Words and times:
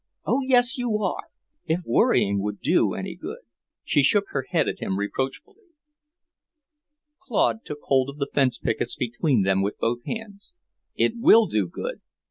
"Oh, 0.25 0.41
yes, 0.41 0.79
you 0.79 0.97
are! 1.03 1.25
If 1.67 1.81
worrying 1.85 2.41
would 2.41 2.59
do 2.59 2.95
any 2.95 3.13
good" 3.15 3.41
she 3.85 4.01
shook 4.01 4.23
her 4.29 4.47
head 4.49 4.67
at 4.67 4.79
him 4.79 4.97
reproachfully. 4.97 5.67
Claude 7.21 7.63
took 7.63 7.81
hold 7.83 8.09
of 8.09 8.17
the 8.17 8.31
fence 8.33 8.57
pickets 8.57 8.95
between 8.95 9.43
them 9.43 9.61
with 9.61 9.77
both 9.77 10.03
hands. 10.07 10.55
"It 10.95 11.11
will 11.19 11.45
do 11.45 11.67
good! 11.67 12.01